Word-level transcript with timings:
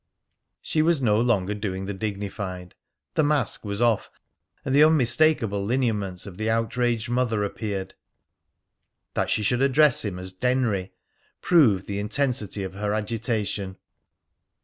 She 0.63 0.81
was 0.81 0.99
no 0.99 1.19
longer 1.21 1.53
doing 1.53 1.85
the 1.85 1.93
dignified. 1.93 2.73
The 3.13 3.21
mask 3.23 3.63
was 3.63 3.83
off, 3.83 4.09
and 4.65 4.73
the 4.73 4.83
unmistakable 4.83 5.63
lineaments 5.63 6.25
of 6.25 6.37
the 6.37 6.49
outraged 6.49 7.07
mother 7.07 7.43
appeared. 7.43 7.93
That 9.13 9.29
she 9.29 9.43
should 9.43 9.61
address 9.61 10.03
him 10.03 10.17
as 10.17 10.31
"Denry" 10.31 10.91
proved 11.39 11.85
the 11.85 11.99
intensity 11.99 12.63
of 12.63 12.73
her 12.73 12.95
agitation. 12.95 13.77